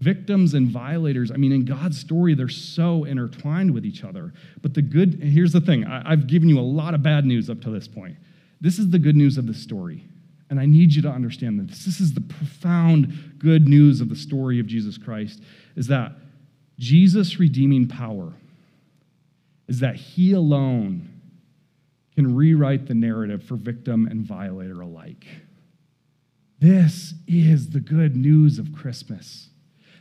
[0.00, 4.32] Victims and violators i mean in god's story they're so intertwined with each other.
[4.60, 7.48] But the good here's the thing I, have given you a lot of bad news
[7.48, 8.16] up to this point.
[8.60, 10.08] This is the good news of the story
[10.50, 14.16] and i need you to understand this this is the profound good news of the
[14.16, 15.40] story of jesus christ
[15.76, 16.12] is that
[16.78, 18.32] jesus redeeming power
[19.68, 21.08] is that he alone
[22.18, 25.24] can rewrite the narrative for victim and violator alike.
[26.58, 29.50] This is the good news of christmas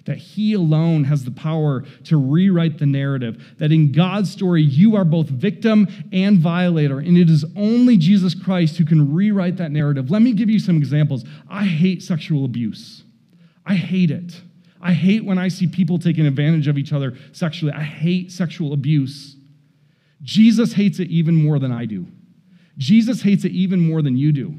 [0.08, 4.96] that He alone has the power to rewrite the narrative, that in God's story, you
[4.96, 9.72] are both victim and violator, and it is only Jesus Christ who can rewrite that
[9.72, 10.10] narrative.
[10.10, 11.24] Let me give you some examples.
[11.50, 13.04] I hate sexual abuse,
[13.65, 14.41] I hate it.
[14.80, 17.74] I hate when I see people taking advantage of each other sexually.
[17.74, 19.36] I hate sexual abuse.
[20.22, 22.06] Jesus hates it even more than I do.
[22.78, 24.54] Jesus hates it even more than you do.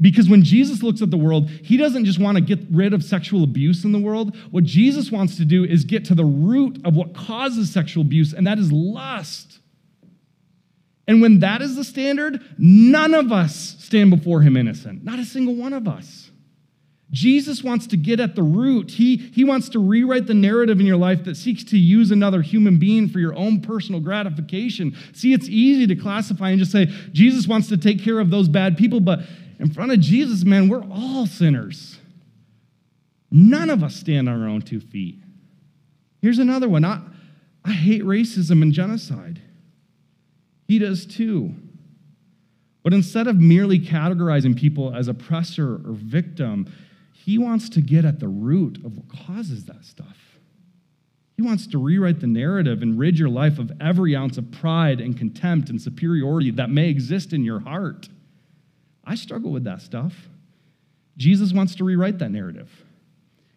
[0.00, 3.04] Because when Jesus looks at the world, he doesn't just want to get rid of
[3.04, 4.36] sexual abuse in the world.
[4.50, 8.32] What Jesus wants to do is get to the root of what causes sexual abuse,
[8.32, 9.60] and that is lust.
[11.06, 15.04] And when that is the standard, none of us stand before him innocent.
[15.04, 16.30] Not a single one of us.
[17.10, 18.90] Jesus wants to get at the root.
[18.90, 22.42] He, he wants to rewrite the narrative in your life that seeks to use another
[22.42, 24.96] human being for your own personal gratification.
[25.12, 28.48] See, it's easy to classify and just say, Jesus wants to take care of those
[28.48, 29.20] bad people, but
[29.58, 31.98] in front of Jesus, man, we're all sinners.
[33.30, 35.18] None of us stand on our own two feet.
[36.22, 36.84] Here's another one.
[36.84, 37.00] I,
[37.64, 39.40] I hate racism and genocide.
[40.66, 41.54] He does too.
[42.82, 46.72] But instead of merely categorizing people as oppressor or victim,
[47.12, 50.18] he wants to get at the root of what causes that stuff.
[51.36, 55.00] He wants to rewrite the narrative and rid your life of every ounce of pride
[55.00, 58.08] and contempt and superiority that may exist in your heart.
[59.06, 60.14] I struggle with that stuff.
[61.16, 62.70] Jesus wants to rewrite that narrative.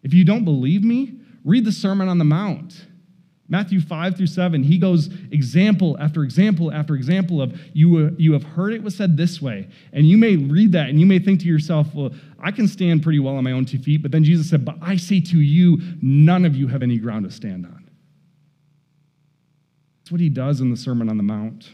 [0.04, 2.86] If you don't believe me, read the Sermon on the Mount.
[3.50, 8.34] Matthew 5 through 7, he goes example after example after example of you, uh, you
[8.34, 9.70] have heard it was said this way.
[9.94, 13.04] And you may read that and you may think to yourself, well, I can stand
[13.04, 14.02] pretty well on my own two feet.
[14.02, 17.24] But then Jesus said, But I say to you, none of you have any ground
[17.26, 17.90] to stand on.
[20.00, 21.70] That's what he does in the Sermon on the Mount.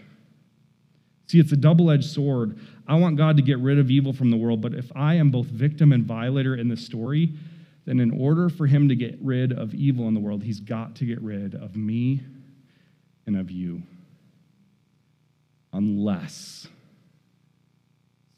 [1.28, 2.60] See, it's a double edged sword.
[2.88, 5.32] I want God to get rid of evil from the world, but if I am
[5.32, 7.34] both victim and violator in this story,
[7.86, 10.96] then in order for him to get rid of evil in the world, he's got
[10.96, 12.22] to get rid of me
[13.26, 13.84] and of you.
[15.72, 16.68] Unless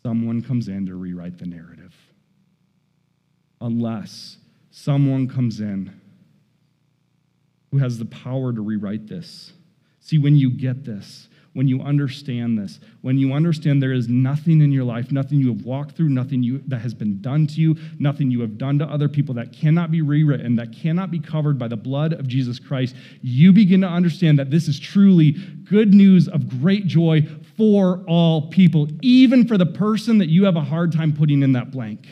[0.04, 1.96] someone comes in to rewrite the narrative.
[3.60, 4.38] Unless
[4.70, 6.00] someone comes in
[7.72, 9.54] who has the power to rewrite this.
[10.00, 14.60] See, when you get this, when you understand this, when you understand there is nothing
[14.60, 17.62] in your life, nothing you have walked through, nothing you, that has been done to
[17.62, 21.20] you, nothing you have done to other people that cannot be rewritten, that cannot be
[21.20, 25.32] covered by the blood of Jesus Christ, you begin to understand that this is truly
[25.64, 30.58] good news of great joy for all people, even for the person that you have
[30.58, 32.06] a hard time putting in that blank.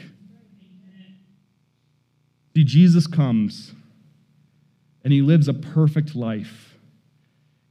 [2.56, 3.74] See, Jesus comes
[5.04, 6.78] and he lives a perfect life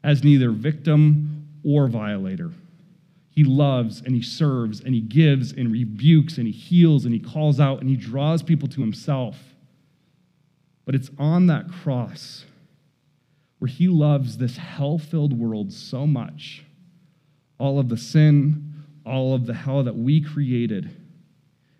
[0.05, 2.51] as neither victim or violator.
[3.31, 7.21] He loves and he serves and he gives and rebukes and he heals and he
[7.21, 9.39] calls out and he draws people to himself.
[10.85, 12.45] But it's on that cross
[13.59, 16.65] where he loves this hell filled world so much,
[17.59, 18.73] all of the sin,
[19.07, 20.91] all of the hell that we created,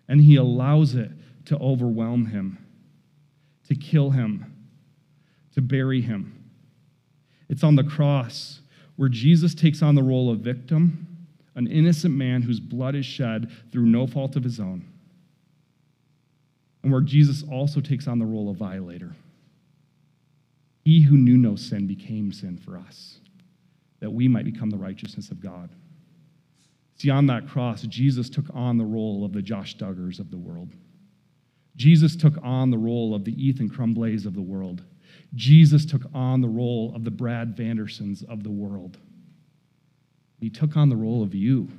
[0.07, 1.11] and he allows it
[1.45, 2.57] to overwhelm him,
[3.67, 4.53] to kill him,
[5.53, 6.43] to bury him.
[7.49, 8.61] It's on the cross
[8.95, 11.07] where Jesus takes on the role of victim,
[11.55, 14.85] an innocent man whose blood is shed through no fault of his own,
[16.83, 19.15] and where Jesus also takes on the role of violator.
[20.83, 23.19] He who knew no sin became sin for us,
[23.99, 25.69] that we might become the righteousness of God.
[26.97, 30.37] See, on that cross, Jesus took on the role of the Josh Duggars of the
[30.37, 30.69] world.
[31.75, 34.83] Jesus took on the role of the Ethan Crumbleys of the world.
[35.35, 38.97] Jesus took on the role of the Brad Vandersons of the world.
[40.39, 41.69] He took on the role of you.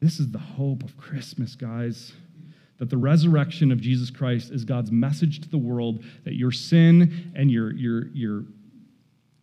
[0.00, 2.12] This is the hope of Christmas, guys.
[2.78, 7.32] That the resurrection of Jesus Christ is God's message to the world that your sin
[7.34, 8.44] and your, your, your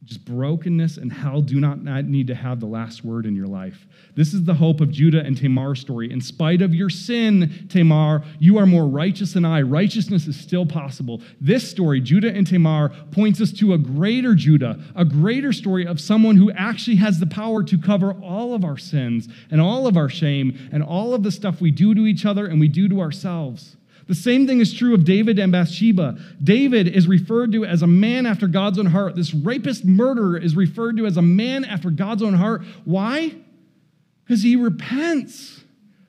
[0.05, 3.87] just brokenness and hell do not need to have the last word in your life.
[4.15, 6.11] This is the hope of Judah and Tamar's story.
[6.11, 9.63] In spite of your sin, Tamar, you are more righteous than I.
[9.63, 11.21] Righteousness is still possible.
[11.41, 15.99] This story, Judah and Tamar, points us to a greater Judah, a greater story of
[15.99, 19.97] someone who actually has the power to cover all of our sins and all of
[19.97, 22.87] our shame and all of the stuff we do to each other and we do
[22.87, 23.75] to ourselves.
[24.07, 26.17] The same thing is true of David and Bathsheba.
[26.43, 29.15] David is referred to as a man after God's own heart.
[29.15, 32.63] This rapist murderer is referred to as a man after God's own heart.
[32.83, 33.35] Why?
[34.23, 35.61] Because he repents.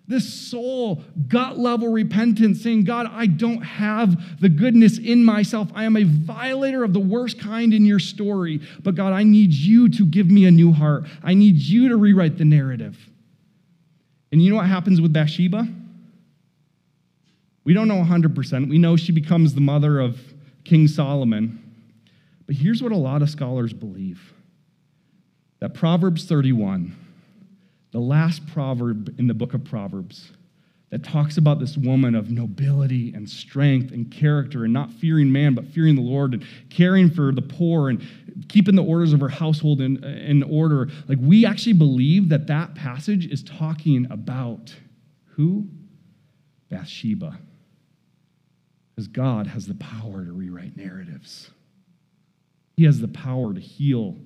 [0.09, 5.69] This soul, gut level repentance, saying, God, I don't have the goodness in myself.
[5.75, 8.61] I am a violator of the worst kind in your story.
[8.85, 11.07] But God, I need you to give me a new heart.
[11.25, 12.97] I need you to rewrite the narrative.
[14.31, 15.67] And you know what happens with Bathsheba?
[17.67, 18.69] We don't know 100%.
[18.71, 20.21] We know she becomes the mother of
[20.63, 21.61] King Solomon.
[22.47, 24.33] But here's what a lot of scholars believe
[25.59, 26.95] that Proverbs 31,
[27.91, 30.31] the last proverb in the book of Proverbs,
[30.91, 35.53] that talks about this woman of nobility and strength and character and not fearing man,
[35.53, 38.01] but fearing the Lord and caring for the poor and
[38.49, 40.89] keeping the orders of her household in, in order.
[41.09, 44.73] Like, we actually believe that that passage is talking about
[45.31, 45.67] who?
[46.71, 47.41] Bathsheba.
[48.97, 51.51] Because God has the power to rewrite narratives,
[52.77, 54.17] He has the power to heal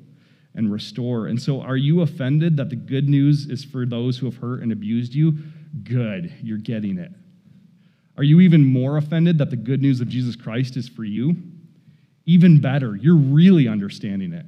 [0.55, 1.27] and restore.
[1.27, 4.63] And so, are you offended that the good news is for those who have hurt
[4.63, 5.39] and abused you?
[5.83, 7.11] Good, you're getting it.
[8.17, 11.37] Are you even more offended that the good news of Jesus Christ is for you?
[12.27, 14.47] Even better, you're really understanding it.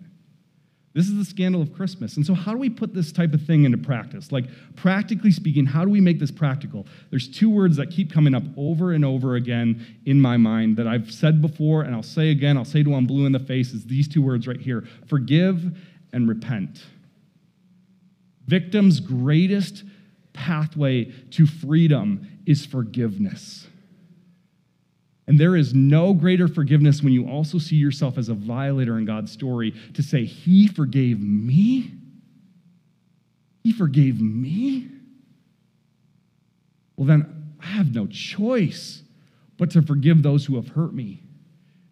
[0.94, 2.16] This is the scandal of Christmas.
[2.16, 4.30] And so, how do we put this type of thing into practice?
[4.30, 4.44] Like,
[4.76, 6.86] practically speaking, how do we make this practical?
[7.10, 10.86] There's two words that keep coming up over and over again in my mind that
[10.86, 13.72] I've said before, and I'll say again, I'll say to them blue in the face,
[13.72, 15.78] is these two words right here forgive
[16.12, 16.84] and repent.
[18.46, 19.84] Victim's greatest
[20.34, 23.66] pathway to freedom is forgiveness.
[25.26, 29.04] And there is no greater forgiveness when you also see yourself as a violator in
[29.04, 31.92] God's story to say, He forgave me?
[33.62, 34.88] He forgave me?
[36.96, 39.02] Well, then I have no choice
[39.58, 41.22] but to forgive those who have hurt me.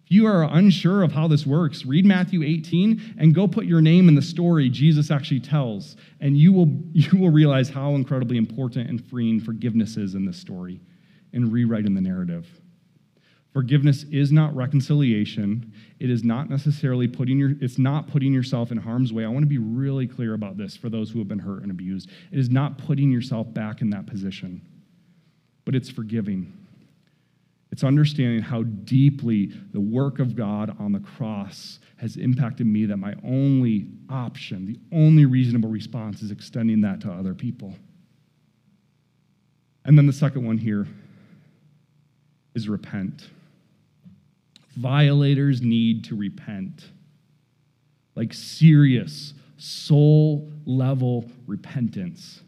[0.05, 3.81] If you are unsure of how this works, read Matthew 18 and go put your
[3.81, 8.37] name in the story Jesus actually tells, and you will, you will realize how incredibly
[8.37, 10.81] important and freeing forgiveness is in this story
[11.33, 12.49] and rewriting the narrative.
[13.53, 15.73] Forgiveness is not reconciliation.
[15.99, 19.25] It is not necessarily putting your it's not putting yourself in harm's way.
[19.25, 21.71] I want to be really clear about this for those who have been hurt and
[21.71, 22.11] abused.
[22.31, 24.63] It is not putting yourself back in that position.
[25.65, 26.57] But it's forgiving.
[27.73, 32.97] It's understanding how deeply the work of God on the cross has impacted me that
[32.97, 37.75] my only option, the only reasonable response is extending that to other people.
[39.85, 40.87] And then the second one here
[42.55, 43.29] is repent.
[44.81, 46.91] Violators need to repent.
[48.15, 52.41] Like serious, soul level repentance.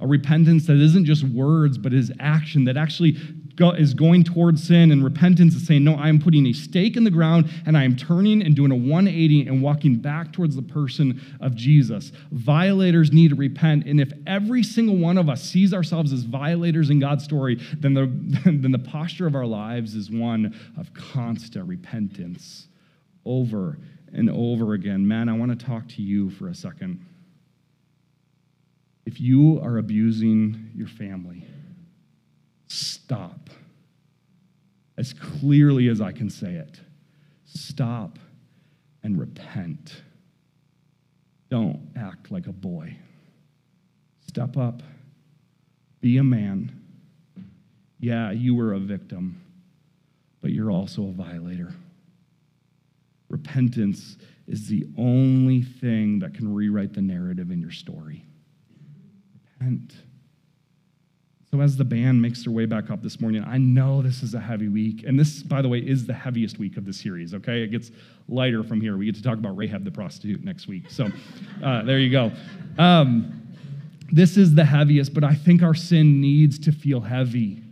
[0.00, 3.16] A repentance that isn't just words, but is action that actually
[3.60, 4.90] is going towards sin.
[4.90, 7.84] And repentance is saying, No, I am putting a stake in the ground and I
[7.84, 12.12] am turning and doing a 180 and walking back towards the person of Jesus.
[12.32, 13.86] Violators need to repent.
[13.86, 17.94] And if every single one of us sees ourselves as violators in God's story, then
[17.94, 18.06] the,
[18.44, 22.68] then the posture of our lives is one of constant repentance
[23.24, 23.78] over
[24.12, 25.06] and over again.
[25.06, 27.04] Man, I want to talk to you for a second
[29.04, 31.46] if you are abusing your family,
[32.66, 33.50] stop.
[34.96, 36.80] As clearly as I can say it,
[37.44, 38.18] stop
[39.02, 40.02] and repent.
[41.48, 42.96] Don't act like a boy.
[44.28, 44.82] Step up,
[46.00, 46.70] be a man.
[47.98, 49.40] Yeah, you were a victim,
[50.40, 51.74] but you're also a violator.
[53.28, 58.24] Repentance is the only thing that can rewrite the narrative in your story
[59.60, 59.92] repent.
[61.50, 64.34] So, as the band makes their way back up this morning, I know this is
[64.34, 65.02] a heavy week.
[65.04, 67.62] And this, by the way, is the heaviest week of the series, okay?
[67.62, 67.90] It gets
[68.28, 68.96] lighter from here.
[68.96, 70.88] We get to talk about Rahab the prostitute next week.
[70.88, 71.08] So,
[71.64, 72.30] uh, there you go.
[72.78, 73.48] Um,
[74.12, 77.62] this is the heaviest, but I think our sin needs to feel heavy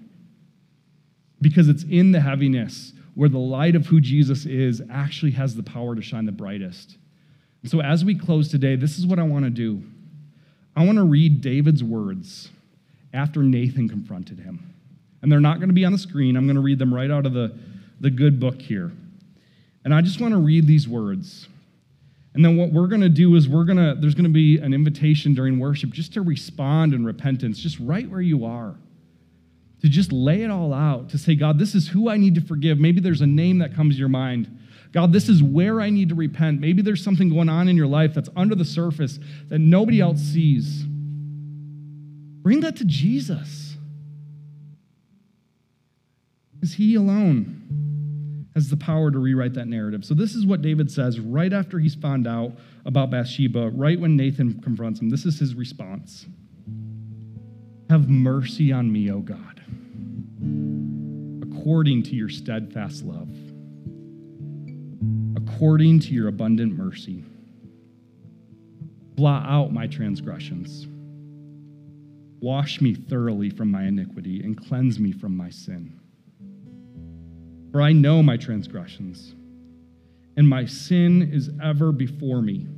[1.41, 5.63] because it's in the heaviness where the light of who Jesus is actually has the
[5.63, 6.97] power to shine the brightest.
[7.63, 9.85] And so, as we close today, this is what I want to do.
[10.79, 12.51] I want to read David's words
[13.13, 14.73] after Nathan confronted him.
[15.21, 16.37] And they're not going to be on the screen.
[16.37, 17.59] I'm going to read them right out of the,
[17.99, 18.93] the good book here.
[19.85, 21.49] And I just want to read these words.
[22.33, 24.59] And then what we're going to do is we're going to there's going to be
[24.59, 28.77] an invitation during worship just to respond in repentance just right where you are.
[29.81, 32.41] To just lay it all out, to say, God, this is who I need to
[32.41, 32.79] forgive.
[32.79, 34.47] Maybe there's a name that comes to your mind.
[34.93, 36.61] God, this is where I need to repent.
[36.61, 39.19] Maybe there's something going on in your life that's under the surface
[39.49, 40.85] that nobody else sees.
[42.43, 43.77] Bring that to Jesus.
[46.55, 50.05] Because he alone has the power to rewrite that narrative.
[50.05, 52.53] So, this is what David says right after he's found out
[52.87, 55.11] about Bathsheba, right when Nathan confronts him.
[55.11, 56.27] This is his response
[57.91, 59.63] Have mercy on me, O God,
[61.43, 63.29] according to your steadfast love
[65.59, 67.25] according to your abundant mercy.
[69.17, 70.87] Blot out my transgressions.
[72.41, 75.99] Wash me thoroughly from my iniquity and cleanse me from my sin.
[77.73, 79.35] For I know my transgressions,
[80.37, 82.69] and my sin is ever before me.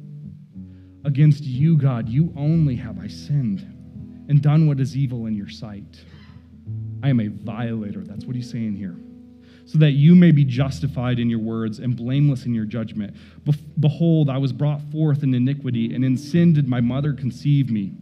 [1.04, 3.60] Against you, God, you only have I sinned
[4.30, 6.02] and done what is evil in your sight.
[7.02, 8.04] I am a violator.
[8.04, 8.96] That's what he's saying here
[9.70, 13.14] so that you may be justified in your words and blameless in your judgment.
[13.78, 17.94] Behold, I was brought forth in iniquity, and in sin did my mother conceive me.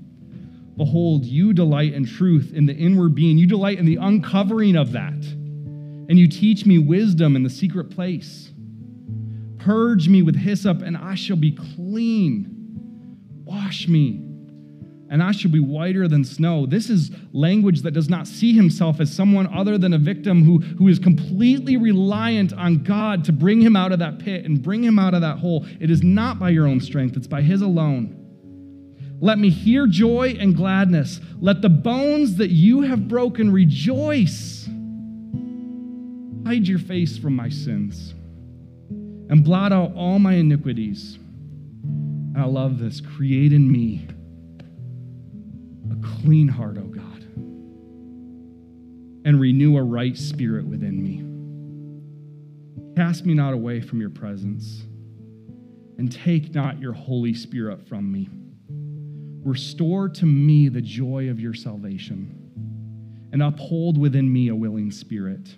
[0.79, 4.93] Behold, you delight in truth in the inward being, you delight in the uncovering of
[4.93, 8.51] that, and you teach me wisdom in the secret place.
[9.59, 12.55] Purge me with hyssop, and I shall be clean.
[13.45, 14.23] Wash me,
[15.11, 16.67] and I shall be whiter than snow.
[16.67, 20.59] This is language that does not see himself as someone other than a victim who,
[20.59, 24.85] who is completely reliant on God to bring him out of that pit and bring
[24.85, 25.67] him out of that hole.
[25.81, 28.15] It is not by your own strength, it's by his alone.
[29.21, 31.21] Let me hear joy and gladness.
[31.41, 34.69] Let the bones that you have broken rejoice.
[36.47, 38.15] Hide your face from my sins
[39.29, 41.19] and blot out all my iniquities.
[41.83, 43.01] And I love this.
[43.01, 44.07] Create in me
[45.91, 47.23] a clean heart, O oh God,
[49.25, 51.25] and renew a right spirit within me.
[52.97, 54.85] Cast me not away from your presence,
[55.99, 58.29] and take not your Holy Spirit from me.
[59.45, 65.57] Restore to me the joy of your salvation, and uphold within me a willing spirit.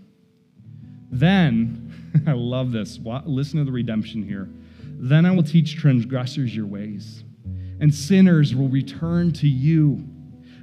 [1.10, 2.98] Then, I love this.
[3.24, 4.48] Listen to the redemption here.
[4.84, 7.24] Then I will teach transgressors your ways,
[7.80, 10.06] and sinners will return to you.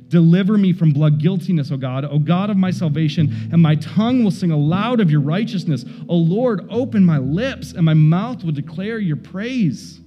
[0.10, 4.24] Deliver me from blood guiltiness, O God, O God of my salvation, and my tongue
[4.24, 5.84] will sing aloud of your righteousness.
[6.08, 9.99] O Lord, open my lips, and my mouth will declare your praise.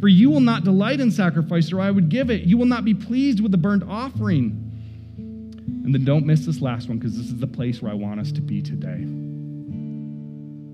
[0.00, 2.42] For you will not delight in sacrifice, or I would give it.
[2.42, 4.70] You will not be pleased with the burnt offering.
[5.16, 8.18] And then don't miss this last one, because this is the place where I want
[8.18, 9.04] us to be today.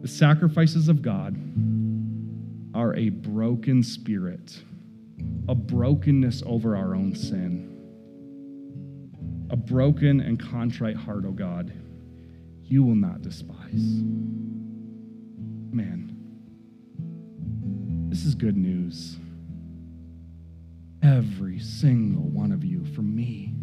[0.00, 1.36] The sacrifices of God
[2.72, 4.60] are a broken spirit,
[5.48, 7.67] a brokenness over our own sin
[9.50, 11.72] a broken and contrite heart, O oh God,
[12.64, 14.02] you will not despise.
[15.72, 16.14] Man,
[18.10, 19.18] this is good news.
[21.02, 23.54] Every single one of you, for me,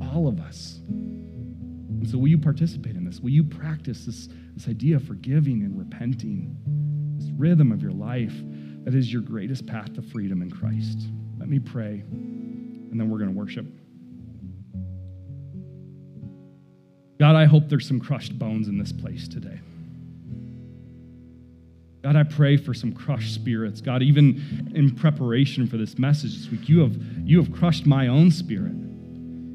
[0.00, 0.80] all of us.
[0.88, 3.20] And so, will you participate in this?
[3.20, 6.56] Will you practice this, this idea of forgiving and repenting,
[7.16, 8.34] this rhythm of your life
[8.84, 11.06] that is your greatest path to freedom in Christ?
[11.38, 13.66] Let me pray, and then we're going to worship.
[17.22, 19.60] God, I hope there's some crushed bones in this place today.
[22.02, 23.80] God, I pray for some crushed spirits.
[23.80, 28.08] God, even in preparation for this message this week, you have, you have crushed my
[28.08, 28.74] own spirit.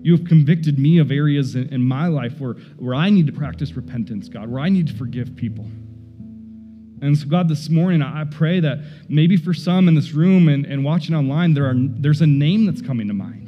[0.01, 3.33] You have convicted me of areas in, in my life where, where I need to
[3.33, 5.65] practice repentance, God, where I need to forgive people.
[7.01, 10.65] And so, God, this morning, I pray that maybe for some in this room and,
[10.65, 13.46] and watching online, there are, there's a name that's coming to mind.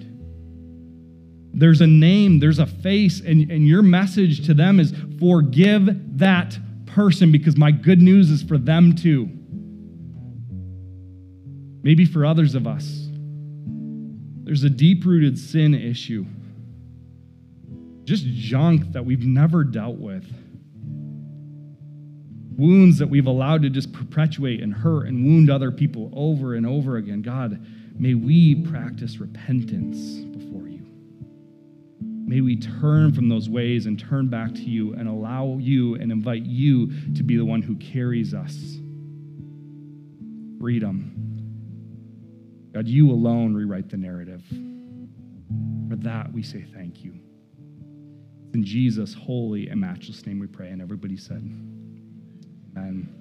[1.53, 6.57] There's a name, there's a face, and, and your message to them is forgive that
[6.85, 9.29] person because my good news is for them too.
[11.81, 13.07] Maybe for others of us,
[14.43, 16.25] there's a deep rooted sin issue,
[18.03, 20.25] just junk that we've never dealt with,
[22.57, 26.67] wounds that we've allowed to just perpetuate and hurt and wound other people over and
[26.67, 27.21] over again.
[27.21, 27.65] God,
[27.97, 30.28] may we practice repentance
[32.29, 36.11] May we turn from those ways and turn back to you and allow you and
[36.11, 38.53] invite you to be the one who carries us.
[40.61, 41.15] Freedom.
[42.71, 44.43] God, you alone rewrite the narrative.
[45.89, 47.15] For that, we say thank you.
[48.53, 50.69] In Jesus' holy and matchless name we pray.
[50.69, 51.41] And everybody said,
[52.77, 53.18] Amen.